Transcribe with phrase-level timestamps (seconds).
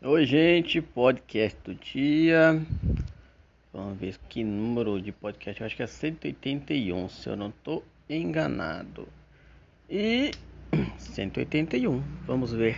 [0.00, 2.62] Oi, gente, podcast do dia.
[3.72, 5.60] Vamos ver que número de podcast.
[5.60, 9.08] Eu acho que é 181, se eu não estou enganado.
[9.90, 10.30] E
[10.98, 12.00] 181.
[12.24, 12.76] Vamos ver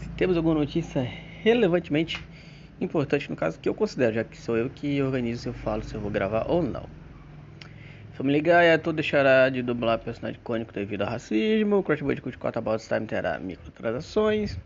[0.00, 2.20] se temos alguma notícia relevantemente
[2.80, 5.84] importante, no caso que eu considero, já que sou eu que organizo se eu falo
[5.84, 6.88] se eu vou gravar ou não.
[8.14, 11.80] Família Guy, ator deixará de dublar personagem icônico devido ao racismo.
[11.84, 14.58] Crash Bandicoot 4 About Time terá microtransações.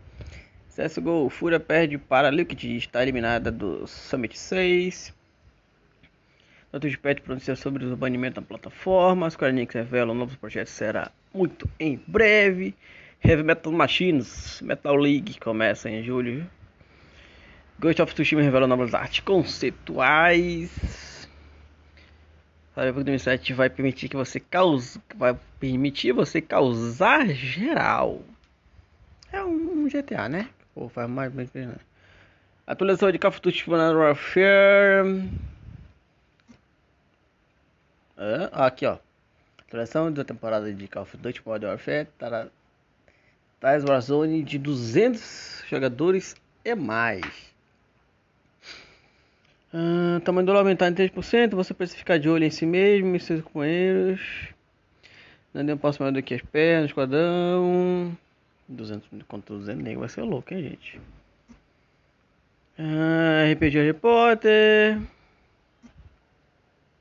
[0.75, 5.13] CSGO, Fúria perde para Liquid está eliminada do Summit 6.
[6.71, 9.29] Notus pede pronunciar sobre o banimento da plataforma.
[9.29, 12.73] Square Enix revela um novo projeto será muito em breve.
[13.23, 16.49] Heavy Metal Machines, Metal League começa em julho.
[17.79, 20.71] Ghost of Tsushima revela novas artes conceituais.
[22.73, 28.23] Cyberpunk 2007 vai permitir que você cause, vai permitir você causar geral.
[29.31, 30.49] É um GTA, né?
[30.73, 31.75] Pô, faz mais bem que né?
[32.65, 35.29] Atualização de Call of Duty Modern Warfare.
[38.51, 38.97] Aqui, ó.
[39.59, 42.07] Atualização da temporada de Call of Duty Modern Warfare.
[42.17, 42.47] Tá
[43.59, 47.53] Traz Warzone de 200 jogadores e mais.
[49.73, 51.55] Ah, tamanho do aumentar em 3%.
[51.55, 54.21] Você precisa ficar de olho em si mesmo e seus companheiros.
[55.53, 58.17] Não deu um passo maior do que as pernas, esquadrão.
[58.67, 61.01] 200 contra 200 nego vai ser louco, hein, gente?
[62.77, 64.99] Ah, RPG Harry Potter.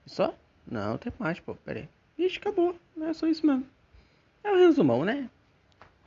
[0.07, 0.35] Só?
[0.71, 1.55] Não, tem mais, pô.
[1.55, 1.89] Pera aí.
[2.19, 2.79] Ixi, acabou.
[2.97, 3.67] Não é só isso mesmo.
[4.45, 5.29] É um resumão, né?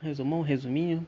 [0.00, 1.06] Resumão, resuminho.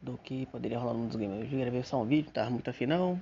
[0.00, 1.52] Do que poderia rolar nos games.
[1.52, 3.20] Eu gravei só um vídeo, tá muito afinal.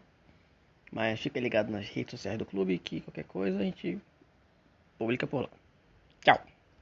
[0.92, 3.98] Mas fica ligado nas redes sociais do clube que qualquer coisa a gente
[4.98, 5.50] publica por lá.
[6.22, 6.40] Tchau.